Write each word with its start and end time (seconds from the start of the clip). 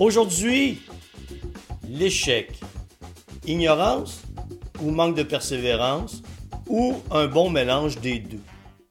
Aujourd'hui, 0.00 0.80
l'échec, 1.86 2.58
ignorance 3.46 4.22
ou 4.80 4.92
manque 4.92 5.14
de 5.14 5.22
persévérance 5.22 6.22
ou 6.68 6.94
un 7.10 7.26
bon 7.26 7.50
mélange 7.50 7.98
des 7.98 8.18
deux. 8.18 8.40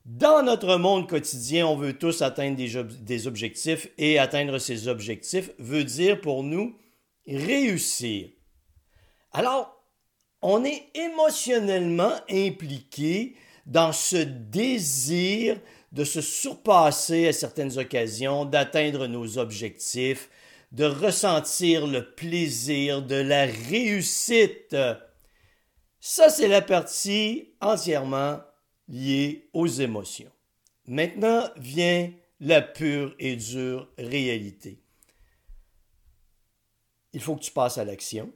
Dans 0.06 0.44
notre 0.44 0.76
monde 0.76 1.10
quotidien, 1.10 1.66
on 1.66 1.76
veut 1.76 1.98
tous 1.98 2.22
atteindre 2.22 2.58
des, 2.58 3.26
objectifs 3.26 3.90
et 3.98 4.20
atteindre 4.20 4.60
ces 4.60 4.88
objectifs 4.88 5.50
veut 5.58 5.84
dire 5.84 6.22
pour 6.22 6.44
nous 6.44 6.78
réussir. 7.26 8.30
Alors, 9.32 9.84
on 10.44 10.64
est 10.64 10.92
émotionnellement 10.94 12.14
impliqué 12.30 13.36
dans 13.66 13.94
ce 13.94 14.18
désir 14.18 15.60
de 15.92 16.04
se 16.04 16.22
surpasser 16.22 17.30
à 17.30 17.34
certaines 17.34 17.80
occasions, 17.80 18.46
d'atteindre 18.46 19.08
nos 19.08 19.40
objectifs, 19.40 20.30
de 20.72 20.86
ressentir 20.86 21.88
le 21.88 22.14
plaisir 22.14 23.02
de 23.02 23.16
la 23.16 23.46
réussite. 23.46 24.76
Ça, 26.00 26.30
c'est 26.30 26.48
la 26.48 26.62
partie 26.62 27.54
entièrement 27.60 28.40
liée 28.88 29.50
aux 29.54 29.68
émotions. 29.68 30.32
Maintenant 30.88 31.50
vient 31.58 32.12
la 32.40 32.62
pure 32.62 33.16
et 33.20 33.36
dure 33.36 33.90
réalité. 33.98 34.82
Il 37.14 37.22
faut 37.22 37.36
que 37.36 37.44
tu 37.44 37.52
passes 37.52 37.78
à 37.78 37.86
l'action. 37.86 38.32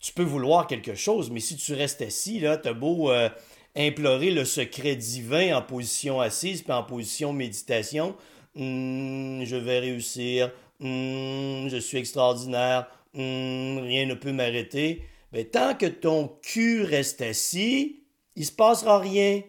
Tu 0.00 0.12
peux 0.12 0.22
vouloir 0.22 0.66
quelque 0.66 0.94
chose, 0.94 1.30
mais 1.30 1.40
si 1.40 1.56
tu 1.56 1.74
restes 1.74 2.02
assis, 2.02 2.40
là, 2.40 2.56
t'as 2.56 2.72
beau 2.72 3.10
euh, 3.10 3.28
implorer 3.76 4.30
le 4.30 4.44
secret 4.44 4.96
divin 4.96 5.56
en 5.56 5.62
position 5.62 6.20
assise 6.20 6.62
puis 6.62 6.72
en 6.72 6.82
position 6.82 7.32
méditation, 7.32 8.16
hmm, 8.54 9.44
je 9.44 9.56
vais 9.56 9.80
réussir, 9.80 10.50
Hmm, 10.80 11.68
je 11.68 11.76
suis 11.76 11.98
extraordinaire, 11.98 12.88
hmm, 13.14 13.78
rien 13.78 14.06
ne 14.06 14.14
peut 14.14 14.32
m'arrêter. 14.32 15.02
Mais 15.32 15.44
tant 15.44 15.74
que 15.74 15.86
ton 15.86 16.28
cul 16.42 16.82
reste 16.82 17.22
assis, 17.22 18.04
il 18.36 18.44
se 18.44 18.52
passera 18.52 18.98
rien. 18.98 19.42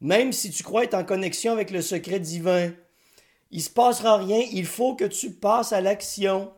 Même 0.00 0.32
si 0.32 0.50
tu 0.50 0.62
crois 0.62 0.84
être 0.84 0.94
en 0.94 1.04
connexion 1.04 1.52
avec 1.52 1.70
le 1.70 1.82
secret 1.82 2.20
divin, 2.20 2.72
il 3.50 3.62
se 3.62 3.70
passera 3.70 4.18
rien. 4.18 4.44
Il 4.52 4.66
faut 4.66 4.94
que 4.94 5.04
tu 5.04 5.32
passes 5.32 5.72
à 5.72 5.80
l'action. 5.80 6.52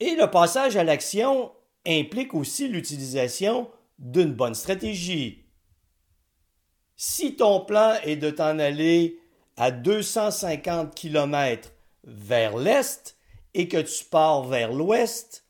Et 0.00 0.14
le 0.14 0.30
passage 0.30 0.76
à 0.76 0.84
l'action 0.84 1.52
implique 1.86 2.34
aussi 2.34 2.68
l'utilisation 2.68 3.70
d'une 3.98 4.32
bonne 4.32 4.54
stratégie. 4.54 5.44
Si 6.96 7.36
ton 7.36 7.64
plan 7.64 7.94
est 8.04 8.16
de 8.16 8.30
t'en 8.30 8.58
aller 8.58 9.17
à 9.58 9.72
250 9.72 10.94
km 10.94 11.72
vers 12.04 12.56
l'est 12.56 13.16
et 13.54 13.68
que 13.68 13.78
tu 13.78 14.04
pars 14.04 14.44
vers 14.44 14.72
l'ouest, 14.72 15.44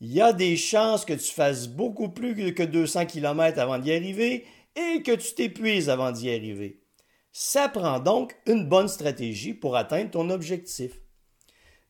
il 0.00 0.12
y 0.12 0.20
a 0.20 0.32
des 0.32 0.56
chances 0.56 1.04
que 1.04 1.12
tu 1.12 1.32
fasses 1.32 1.68
beaucoup 1.68 2.08
plus 2.08 2.54
que 2.54 2.62
200 2.62 3.06
km 3.06 3.58
avant 3.58 3.78
d'y 3.78 3.92
arriver 3.92 4.46
et 4.74 5.02
que 5.02 5.14
tu 5.14 5.34
t'épuises 5.34 5.90
avant 5.90 6.10
d'y 6.10 6.30
arriver. 6.30 6.80
Ça 7.32 7.68
prend 7.68 8.00
donc 8.00 8.34
une 8.46 8.66
bonne 8.68 8.88
stratégie 8.88 9.54
pour 9.54 9.76
atteindre 9.76 10.10
ton 10.10 10.30
objectif. 10.30 11.00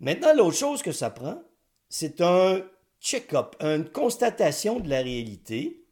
Maintenant, 0.00 0.34
l'autre 0.34 0.56
chose 0.56 0.82
que 0.82 0.92
ça 0.92 1.10
prend, 1.10 1.40
c'est 1.88 2.20
un 2.20 2.62
check-up, 3.00 3.54
une 3.60 3.88
constatation 3.88 4.80
de 4.80 4.88
la 4.88 5.02
réalité 5.02 5.84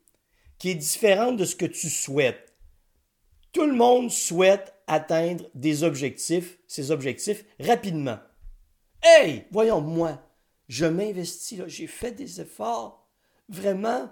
qui 0.59 0.71
est 0.71 0.75
différente 0.75 1.37
de 1.37 1.45
ce 1.45 1.55
que 1.55 1.67
tu 1.67 1.89
souhaites. 1.89 2.53
Tout 3.53 3.67
le 3.67 3.75
monde 3.75 4.11
souhaite 4.11 4.72
atteindre 4.87 5.45
des 5.55 5.83
objectifs, 5.85 6.59
ces 6.67 6.91
objectifs, 6.91 7.45
rapidement. 7.61 8.19
Hey, 9.03 9.45
voyons, 9.51 9.81
moi, 9.81 10.19
je 10.69 10.87
m'investis, 10.87 11.61
j'ai 11.67 11.87
fait 11.87 12.13
des 12.13 12.41
efforts. 12.41 13.09
Vraiment, 13.49 14.11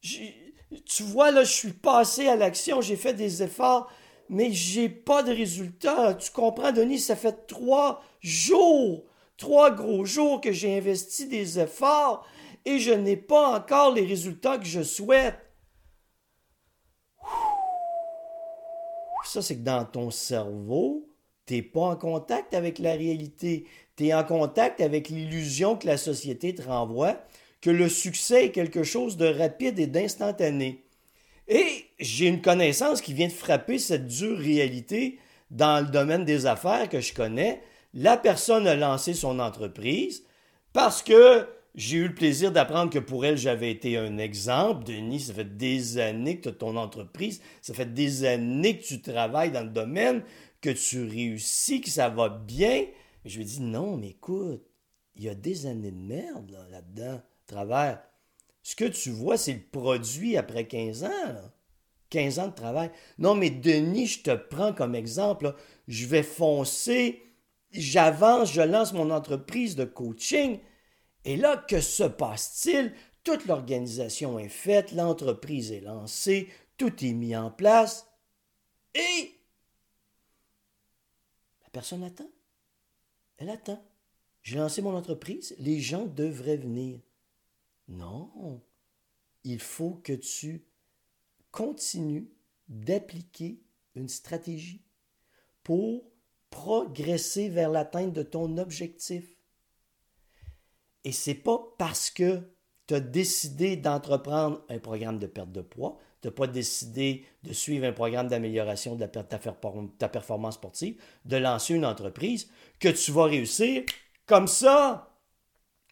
tu 0.00 1.02
vois, 1.02 1.30
là, 1.30 1.44
je 1.44 1.52
suis 1.52 1.72
passé 1.72 2.28
à 2.28 2.36
l'action, 2.36 2.80
j'ai 2.80 2.96
fait 2.96 3.14
des 3.14 3.42
efforts, 3.42 3.90
mais 4.28 4.52
j'ai 4.52 4.88
pas 4.88 5.22
de 5.22 5.32
résultat. 5.32 6.14
Tu 6.14 6.30
comprends, 6.30 6.72
Denis, 6.72 6.98
ça 6.98 7.16
fait 7.16 7.46
trois 7.46 8.02
jours, 8.20 9.04
trois 9.36 9.70
gros 9.70 10.04
jours 10.04 10.40
que 10.40 10.52
j'ai 10.52 10.76
investi 10.76 11.26
des 11.26 11.58
efforts 11.58 12.26
et 12.64 12.78
je 12.78 12.92
n'ai 12.92 13.16
pas 13.16 13.56
encore 13.56 13.94
les 13.94 14.04
résultats 14.04 14.58
que 14.58 14.66
je 14.66 14.82
souhaite. 14.82 15.38
Ça, 19.28 19.42
c'est 19.42 19.56
que 19.56 19.64
dans 19.64 19.84
ton 19.84 20.10
cerveau, 20.10 21.08
tu 21.46 21.54
n'es 21.54 21.62
pas 21.62 21.80
en 21.80 21.96
contact 21.96 22.54
avec 22.54 22.78
la 22.78 22.92
réalité. 22.92 23.66
Tu 23.96 24.06
es 24.06 24.14
en 24.14 24.24
contact 24.24 24.80
avec 24.80 25.08
l'illusion 25.08 25.76
que 25.76 25.86
la 25.86 25.96
société 25.96 26.54
te 26.54 26.62
renvoie, 26.62 27.16
que 27.60 27.70
le 27.70 27.88
succès 27.88 28.46
est 28.46 28.52
quelque 28.52 28.82
chose 28.82 29.16
de 29.16 29.26
rapide 29.26 29.78
et 29.78 29.86
d'instantané. 29.86 30.84
Et 31.48 31.86
j'ai 31.98 32.26
une 32.26 32.42
connaissance 32.42 33.00
qui 33.00 33.14
vient 33.14 33.28
de 33.28 33.32
frapper 33.32 33.78
cette 33.78 34.06
dure 34.06 34.38
réalité 34.38 35.18
dans 35.50 35.84
le 35.84 35.90
domaine 35.90 36.24
des 36.24 36.46
affaires 36.46 36.88
que 36.88 37.00
je 37.00 37.14
connais. 37.14 37.62
La 37.94 38.16
personne 38.16 38.66
a 38.66 38.76
lancé 38.76 39.14
son 39.14 39.38
entreprise 39.38 40.24
parce 40.72 41.02
que 41.02 41.46
j'ai 41.78 41.98
eu 41.98 42.08
le 42.08 42.14
plaisir 42.14 42.50
d'apprendre 42.50 42.90
que 42.90 42.98
pour 42.98 43.24
elle, 43.24 43.38
j'avais 43.38 43.70
été 43.70 43.96
un 43.96 44.18
exemple. 44.18 44.82
Denis, 44.82 45.20
ça 45.20 45.34
fait 45.34 45.56
des 45.56 45.98
années 45.98 46.38
que 46.38 46.42
tu 46.42 46.48
as 46.48 46.52
ton 46.52 46.76
entreprise, 46.76 47.40
ça 47.62 47.72
fait 47.72 47.94
des 47.94 48.24
années 48.24 48.78
que 48.78 48.84
tu 48.84 49.00
travailles 49.00 49.52
dans 49.52 49.62
le 49.62 49.70
domaine, 49.70 50.24
que 50.60 50.70
tu 50.70 51.06
réussis, 51.06 51.80
que 51.80 51.88
ça 51.88 52.08
va 52.08 52.30
bien. 52.30 52.84
je 53.24 53.36
lui 53.36 53.42
ai 53.42 53.46
dit, 53.46 53.60
non, 53.60 53.96
mais 53.96 54.08
écoute, 54.08 54.66
il 55.14 55.22
y 55.22 55.28
a 55.28 55.36
des 55.36 55.66
années 55.66 55.92
de 55.92 55.96
merde 55.96 56.50
là-dedans, 56.68 57.22
travers. 57.46 58.02
Ce 58.64 58.74
que 58.74 58.86
tu 58.86 59.10
vois, 59.10 59.36
c'est 59.36 59.52
le 59.52 59.62
produit 59.70 60.36
après 60.36 60.66
15 60.66 61.04
ans. 61.04 61.52
15 62.10 62.40
ans 62.40 62.48
de 62.48 62.54
travail. 62.54 62.90
Non, 63.18 63.36
mais 63.36 63.50
Denis, 63.50 64.08
je 64.08 64.22
te 64.24 64.34
prends 64.34 64.72
comme 64.72 64.96
exemple. 64.96 65.54
Je 65.86 66.06
vais 66.06 66.24
foncer, 66.24 67.22
j'avance, 67.70 68.52
je 68.52 68.62
lance 68.62 68.92
mon 68.92 69.12
entreprise 69.12 69.76
de 69.76 69.84
coaching. 69.84 70.58
Et 71.28 71.36
là, 71.36 71.58
que 71.58 71.82
se 71.82 72.04
passe-t-il? 72.04 72.94
Toute 73.22 73.44
l'organisation 73.44 74.38
est 74.38 74.48
faite, 74.48 74.92
l'entreprise 74.92 75.72
est 75.72 75.82
lancée, 75.82 76.48
tout 76.78 77.04
est 77.04 77.12
mis 77.12 77.36
en 77.36 77.50
place, 77.50 78.06
et 78.94 79.34
la 81.62 81.68
personne 81.68 82.02
attend. 82.02 82.30
Elle 83.36 83.50
attend. 83.50 83.84
J'ai 84.42 84.56
lancé 84.56 84.80
mon 84.80 84.96
entreprise, 84.96 85.54
les 85.58 85.80
gens 85.80 86.06
devraient 86.06 86.56
venir. 86.56 86.98
Non, 87.88 88.62
il 89.44 89.60
faut 89.60 90.00
que 90.02 90.14
tu 90.14 90.64
continues 91.50 92.30
d'appliquer 92.68 93.60
une 93.96 94.08
stratégie 94.08 94.82
pour 95.62 96.10
progresser 96.48 97.50
vers 97.50 97.68
l'atteinte 97.68 98.14
de 98.14 98.22
ton 98.22 98.56
objectif. 98.56 99.37
Et 101.08 101.12
c'est 101.12 101.32
pas 101.32 101.58
parce 101.78 102.10
que 102.10 102.42
tu 102.86 102.94
as 102.94 103.00
décidé 103.00 103.76
d'entreprendre 103.76 104.62
un 104.68 104.78
programme 104.78 105.18
de 105.18 105.26
perte 105.26 105.50
de 105.52 105.62
poids, 105.62 105.96
tu 106.20 106.28
n'as 106.28 106.34
pas 106.34 106.46
décidé 106.46 107.24
de 107.44 107.54
suivre 107.54 107.86
un 107.86 107.92
programme 107.92 108.28
d'amélioration 108.28 108.94
de 108.94 109.06
ta 109.06 110.08
performance 110.10 110.56
sportive, 110.56 111.00
de 111.24 111.38
lancer 111.38 111.72
une 111.72 111.86
entreprise, 111.86 112.50
que 112.78 112.88
tu 112.88 113.10
vas 113.10 113.24
réussir 113.24 113.84
comme 114.26 114.48
ça. 114.48 115.16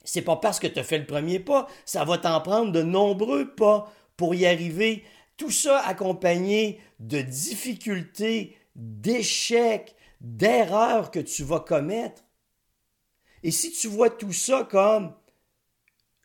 C'est 0.05 0.21
pas 0.21 0.37
parce 0.37 0.61
que 0.61 0.67
tu 0.67 0.79
as 0.81 0.85
fait 0.85 0.99
le 0.99 1.07
premier 1.07 1.41
pas, 1.41 1.67
ça 1.87 2.05
va 2.05 2.19
t'en 2.19 2.43
prendre 2.43 2.71
de 2.71 2.83
nombreux 2.83 3.55
pas 3.55 3.91
pour 4.19 4.35
y 4.35 4.45
arriver. 4.45 5.03
Tout 5.39 5.51
ça 5.51 5.79
accompagné 5.79 6.79
de 7.01 7.23
difficultés, 7.23 8.55
d'échecs, 8.75 9.97
d'erreurs 10.21 11.11
que 11.11 11.21
tu 11.21 11.43
vas 11.43 11.61
commettre. 11.61 12.23
Et 13.43 13.51
si 13.51 13.73
tu 13.73 13.89
vois 13.89 14.11
tout 14.11 14.33
ça 14.33 14.67
comme 14.71 15.13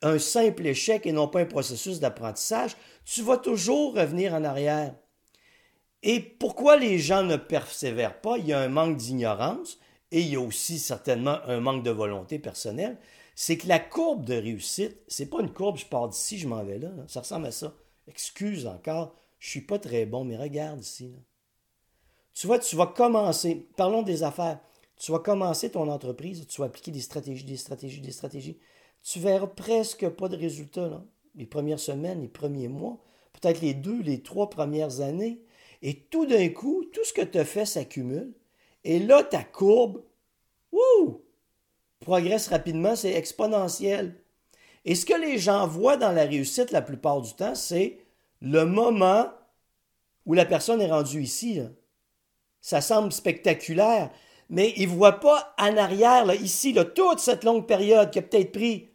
un 0.02 0.18
simple 0.18 0.66
échec 0.66 1.06
et 1.06 1.12
non 1.12 1.28
pas 1.28 1.40
un 1.40 1.46
processus 1.46 2.00
d'apprentissage, 2.00 2.76
tu 3.04 3.22
vas 3.22 3.36
toujours 3.36 3.94
revenir 3.94 4.34
en 4.34 4.44
arrière. 4.44 4.94
Et 6.02 6.20
pourquoi 6.20 6.76
les 6.76 6.98
gens 6.98 7.22
ne 7.22 7.36
persévèrent 7.36 8.20
pas? 8.20 8.38
Il 8.38 8.46
y 8.46 8.52
a 8.52 8.60
un 8.60 8.68
manque 8.68 8.96
d'ignorance 8.96 9.78
et 10.10 10.20
il 10.20 10.28
y 10.28 10.36
a 10.36 10.40
aussi 10.40 10.78
certainement 10.78 11.38
un 11.46 11.60
manque 11.60 11.84
de 11.84 11.90
volonté 11.90 12.38
personnelle. 12.38 12.98
C'est 13.34 13.56
que 13.56 13.68
la 13.68 13.78
courbe 13.78 14.24
de 14.24 14.34
réussite, 14.34 14.98
c'est 15.06 15.30
pas 15.30 15.40
une 15.40 15.52
courbe, 15.52 15.78
je 15.78 15.86
pars 15.86 16.08
d'ici, 16.08 16.38
je 16.38 16.48
m'en 16.48 16.64
vais 16.64 16.78
là, 16.78 16.90
Ça 17.06 17.20
ressemble 17.20 17.46
à 17.46 17.52
ça. 17.52 17.72
Excuse 18.08 18.66
encore, 18.66 19.14
je 19.38 19.48
suis 19.48 19.60
pas 19.60 19.78
très 19.78 20.04
bon, 20.04 20.24
mais 20.24 20.36
regarde 20.36 20.80
ici. 20.80 21.14
Tu 22.34 22.46
vois, 22.46 22.58
tu 22.58 22.76
vas 22.76 22.86
commencer. 22.86 23.68
Parlons 23.76 24.02
des 24.02 24.22
affaires. 24.22 24.58
Tu 25.02 25.10
vas 25.10 25.18
commencer 25.18 25.68
ton 25.68 25.88
entreprise, 25.88 26.46
tu 26.46 26.60
vas 26.60 26.68
appliquer 26.68 26.92
des 26.92 27.00
stratégies, 27.00 27.42
des 27.42 27.56
stratégies, 27.56 28.00
des 28.00 28.12
stratégies. 28.12 28.60
Tu 29.02 29.18
verras 29.18 29.48
presque 29.48 30.08
pas 30.10 30.28
de 30.28 30.36
résultats, 30.36 31.02
les 31.34 31.44
premières 31.44 31.80
semaines, 31.80 32.20
les 32.20 32.28
premiers 32.28 32.68
mois, 32.68 33.02
peut-être 33.32 33.62
les 33.62 33.74
deux, 33.74 34.00
les 34.00 34.22
trois 34.22 34.48
premières 34.48 35.00
années. 35.00 35.42
Et 35.82 35.96
tout 36.02 36.24
d'un 36.24 36.48
coup, 36.50 36.84
tout 36.92 37.04
ce 37.04 37.12
que 37.12 37.22
tu 37.22 37.36
as 37.36 37.44
fait 37.44 37.66
s'accumule. 37.66 38.32
Et 38.84 39.00
là, 39.00 39.24
ta 39.24 39.42
courbe, 39.42 40.04
progresse 41.98 42.46
rapidement, 42.46 42.94
c'est 42.94 43.14
exponentiel. 43.14 44.14
Et 44.84 44.94
ce 44.94 45.04
que 45.04 45.20
les 45.20 45.36
gens 45.36 45.66
voient 45.66 45.96
dans 45.96 46.12
la 46.12 46.26
réussite 46.26 46.70
la 46.70 46.80
plupart 46.80 47.22
du 47.22 47.34
temps, 47.34 47.56
c'est 47.56 47.98
le 48.40 48.66
moment 48.66 49.32
où 50.26 50.34
la 50.34 50.44
personne 50.44 50.80
est 50.80 50.92
rendue 50.92 51.22
ici. 51.22 51.60
Ça 52.60 52.80
semble 52.80 53.10
spectaculaire, 53.10 54.12
mais 54.52 54.74
ils 54.76 54.86
ne 54.86 54.94
voient 54.94 55.18
pas 55.18 55.54
en 55.58 55.78
arrière, 55.78 56.30
ici, 56.34 56.76
toute 56.94 57.20
cette 57.20 57.42
longue 57.42 57.66
période 57.66 58.10
qui 58.10 58.18
a 58.18 58.22
peut-être 58.22 58.52
pris 58.52 58.90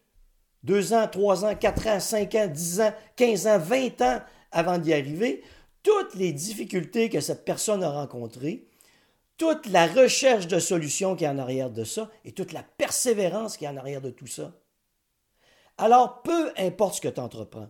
deux 0.62 0.94
ans, 0.94 1.08
trois 1.08 1.46
ans, 1.46 1.56
quatre 1.56 1.88
ans, 1.88 2.00
cinq 2.00 2.36
ans, 2.36 2.46
dix 2.46 2.80
ans, 2.80 2.94
quinze 3.16 3.48
ans, 3.48 3.58
vingt 3.58 4.00
ans 4.02 4.22
avant 4.52 4.78
d'y 4.78 4.94
arriver, 4.94 5.44
toutes 5.82 6.14
les 6.14 6.32
difficultés 6.32 7.10
que 7.10 7.22
cette 7.22 7.44
personne 7.44 7.84
a 7.84 7.90
rencontrées, 7.90 8.68
toute 9.38 9.66
la 9.66 9.88
recherche 9.88 10.46
de 10.46 10.60
solutions 10.60 11.16
qui 11.16 11.24
est 11.24 11.30
en 11.30 11.40
arrière 11.40 11.72
de 11.72 11.84
ça 11.84 12.12
et 12.24 12.34
toute 12.34 12.54
la 12.54 12.62
persévérance 12.62 13.58
qui 13.58 13.66
est 13.66 13.70
en 13.70 13.78
arrière 13.78 14.02
de 14.02 14.12
tout 14.12 14.28
ça. 14.28 14.54
Alors, 15.80 16.22
peu 16.22 16.52
importe 16.58 16.96
ce 16.96 17.02
que 17.02 17.08
tu 17.08 17.20
entreprends, 17.20 17.70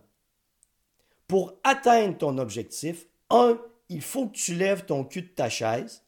pour 1.26 1.54
atteindre 1.64 2.18
ton 2.18 2.36
objectif, 2.36 3.06
un, 3.30 3.58
il 3.88 4.02
faut 4.02 4.26
que 4.26 4.36
tu 4.36 4.54
lèves 4.54 4.84
ton 4.84 5.04
cul 5.04 5.22
de 5.22 5.28
ta 5.28 5.48
chaise, 5.48 6.04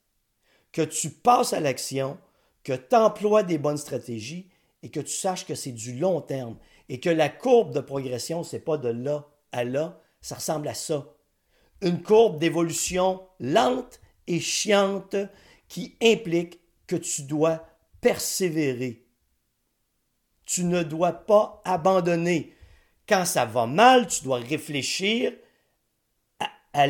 que 0.73 0.83
tu 0.83 1.11
passes 1.11 1.53
à 1.53 1.61
l'action, 1.61 2.19
que 2.65 2.73
tu 2.73 2.95
emploies 2.95 3.43
des 3.43 3.59
bonnes 3.59 3.77
stratégies 3.77 4.49
et 4.83 4.91
que 4.91 5.01
tu 5.01 5.13
saches 5.13 5.47
que 5.47 5.55
c'est 5.55 5.73
du 5.73 5.99
long 5.99 6.21
terme 6.21 6.57
et 6.89 7.01
que 7.01 7.11
la 7.11 7.29
courbe 7.29 7.73
de 7.73 7.81
progression, 7.81 8.43
c'est 8.43 8.61
pas 8.61 8.77
de 8.77 8.89
là 8.89 9.29
à 9.53 9.65
là, 9.65 10.01
ça 10.21 10.37
ressemble 10.37 10.69
à 10.69 10.75
ça. 10.75 11.07
Une 11.83 12.03
courbe 12.03 12.39
d'évolution 12.39 13.27
lente 13.39 14.01
et 14.27 14.41
chiante 14.41 15.17
qui 15.69 15.97
implique 16.03 16.61
que 16.87 16.97
tu 16.97 17.23
dois 17.23 17.65
persévérer. 18.01 19.07
Tu 20.45 20.65
ne 20.65 20.83
dois 20.83 21.13
pas 21.13 21.63
abandonner. 21.65 22.55
Quand 23.09 23.25
ça 23.25 23.45
va 23.45 23.67
mal, 23.67 24.09
tu 24.09 24.25
dois 24.25 24.39
réfléchir 24.39 25.33
à, 26.73 26.87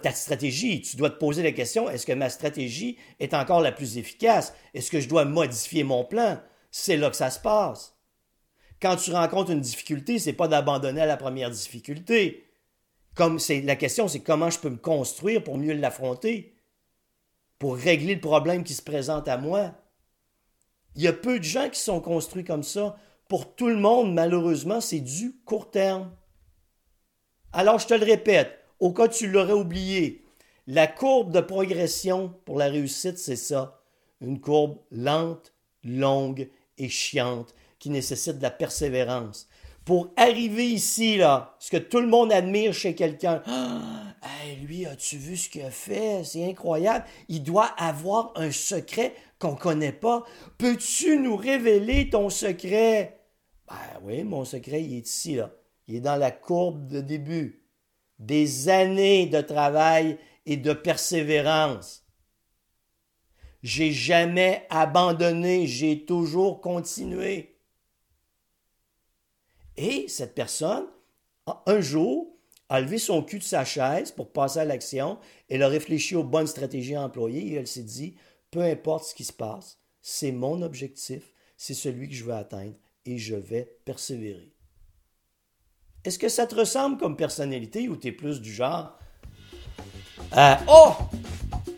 ta 0.00 0.12
stratégie. 0.12 0.82
Tu 0.82 0.96
dois 0.96 1.10
te 1.10 1.18
poser 1.18 1.42
la 1.42 1.52
question, 1.52 1.88
est-ce 1.88 2.06
que 2.06 2.12
ma 2.12 2.30
stratégie 2.30 2.96
est 3.20 3.34
encore 3.34 3.60
la 3.60 3.72
plus 3.72 3.98
efficace? 3.98 4.54
Est-ce 4.72 4.90
que 4.90 5.00
je 5.00 5.08
dois 5.08 5.24
modifier 5.24 5.84
mon 5.84 6.04
plan? 6.04 6.40
C'est 6.70 6.96
là 6.96 7.10
que 7.10 7.16
ça 7.16 7.30
se 7.30 7.38
passe. 7.38 7.96
Quand 8.80 8.96
tu 8.96 9.12
rencontres 9.12 9.50
une 9.50 9.60
difficulté, 9.60 10.18
c'est 10.18 10.32
pas 10.32 10.48
d'abandonner 10.48 11.02
à 11.02 11.06
la 11.06 11.16
première 11.16 11.50
difficulté. 11.50 12.44
Comme 13.14 13.38
c'est 13.38 13.62
la 13.62 13.76
question, 13.76 14.08
c'est 14.08 14.20
comment 14.20 14.50
je 14.50 14.58
peux 14.58 14.70
me 14.70 14.76
construire 14.76 15.42
pour 15.42 15.56
mieux 15.56 15.72
l'affronter, 15.72 16.56
pour 17.58 17.76
régler 17.76 18.16
le 18.16 18.20
problème 18.20 18.64
qui 18.64 18.74
se 18.74 18.82
présente 18.82 19.28
à 19.28 19.38
moi. 19.38 19.72
Il 20.96 21.02
y 21.02 21.08
a 21.08 21.12
peu 21.12 21.38
de 21.38 21.44
gens 21.44 21.70
qui 21.70 21.80
sont 21.80 22.00
construits 22.00 22.44
comme 22.44 22.62
ça. 22.62 22.96
Pour 23.28 23.54
tout 23.54 23.68
le 23.68 23.76
monde, 23.76 24.12
malheureusement, 24.12 24.80
c'est 24.80 25.00
du 25.00 25.36
court 25.44 25.70
terme. 25.70 26.14
Alors, 27.52 27.78
je 27.78 27.86
te 27.86 27.94
le 27.94 28.04
répète, 28.04 28.63
au 28.80 28.92
cas 28.92 29.04
où 29.04 29.08
tu 29.08 29.28
l'aurais 29.28 29.52
oublié, 29.52 30.24
la 30.66 30.86
courbe 30.86 31.30
de 31.30 31.40
progression 31.40 32.34
pour 32.44 32.58
la 32.58 32.66
réussite, 32.66 33.18
c'est 33.18 33.36
ça. 33.36 33.80
Une 34.20 34.40
courbe 34.40 34.78
lente, 34.90 35.52
longue 35.82 36.48
et 36.78 36.88
chiante 36.88 37.54
qui 37.78 37.90
nécessite 37.90 38.38
de 38.38 38.42
la 38.42 38.50
persévérance. 38.50 39.48
Pour 39.84 40.10
arriver 40.16 40.66
ici, 40.66 41.18
là, 41.18 41.54
ce 41.58 41.70
que 41.70 41.76
tout 41.76 42.00
le 42.00 42.06
monde 42.06 42.32
admire 42.32 42.72
chez 42.72 42.94
quelqu'un, 42.94 43.42
ah, 43.46 44.14
lui, 44.62 44.86
as-tu 44.86 45.18
vu 45.18 45.36
ce 45.36 45.50
qu'il 45.50 45.62
a 45.62 45.70
fait? 45.70 46.24
C'est 46.24 46.48
incroyable. 46.48 47.04
Il 47.28 47.42
doit 47.42 47.66
avoir 47.76 48.32
un 48.36 48.50
secret 48.50 49.14
qu'on 49.38 49.52
ne 49.52 49.58
connaît 49.58 49.92
pas. 49.92 50.24
Peux-tu 50.56 51.18
nous 51.18 51.36
révéler 51.36 52.08
ton 52.08 52.30
secret? 52.30 53.20
Ben 53.68 53.76
oui, 54.02 54.24
mon 54.24 54.46
secret, 54.46 54.82
il 54.82 54.96
est 54.96 55.06
ici, 55.06 55.34
là. 55.34 55.50
Il 55.86 55.96
est 55.96 56.00
dans 56.00 56.16
la 56.16 56.30
courbe 56.30 56.86
de 56.86 57.02
début. 57.02 57.63
Des 58.18 58.68
années 58.68 59.26
de 59.26 59.40
travail 59.40 60.18
et 60.46 60.56
de 60.56 60.72
persévérance. 60.72 62.04
J'ai 63.62 63.92
jamais 63.92 64.66
abandonné, 64.70 65.66
j'ai 65.66 66.04
toujours 66.04 66.60
continué. 66.60 67.56
Et 69.76 70.06
cette 70.08 70.34
personne, 70.34 70.86
un 71.66 71.80
jour, 71.80 72.34
a 72.68 72.80
levé 72.80 72.98
son 72.98 73.22
cul 73.22 73.38
de 73.38 73.44
sa 73.44 73.64
chaise 73.64 74.10
pour 74.10 74.32
passer 74.32 74.60
à 74.60 74.64
l'action. 74.64 75.18
Elle 75.48 75.62
a 75.62 75.68
réfléchi 75.68 76.16
aux 76.16 76.24
bonnes 76.24 76.46
stratégies 76.46 76.94
à 76.94 77.02
employer 77.02 77.52
et 77.52 77.54
elle 77.54 77.66
s'est 77.66 77.82
dit 77.82 78.16
peu 78.50 78.62
importe 78.62 79.06
ce 79.06 79.14
qui 79.14 79.24
se 79.24 79.32
passe, 79.32 79.80
c'est 80.00 80.30
mon 80.30 80.62
objectif, 80.62 81.32
c'est 81.56 81.74
celui 81.74 82.08
que 82.08 82.14
je 82.14 82.22
veux 82.22 82.34
atteindre 82.34 82.76
et 83.04 83.18
je 83.18 83.34
vais 83.34 83.78
persévérer. 83.84 84.53
Est-ce 86.04 86.18
que 86.18 86.28
ça 86.28 86.46
te 86.46 86.54
ressemble 86.54 86.98
comme 86.98 87.16
personnalité 87.16 87.88
ou 87.88 87.96
tu 87.96 88.08
es 88.08 88.12
plus 88.12 88.42
du 88.42 88.52
genre 88.52 88.98
Oh 90.68 90.92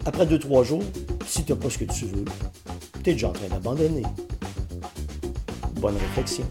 Après 0.05 0.27
deux, 0.27 0.39
trois 0.39 0.65
jours, 0.65 0.83
si 1.25 1.45
tu 1.45 1.53
n'as 1.53 1.59
pas 1.59 1.71
ce 1.71 1.79
que 1.79 1.85
tu 1.85 2.07
veux, 2.07 2.25
tu 3.05 3.11
es 3.11 3.13
déjà 3.13 3.29
en 3.29 3.33
train 3.33 3.47
d'abandonner? 3.47 4.03
Bonne 5.75 5.97
réflexion. 5.97 6.45